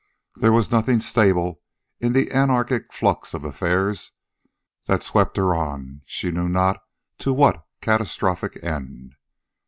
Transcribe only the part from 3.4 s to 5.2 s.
affairs that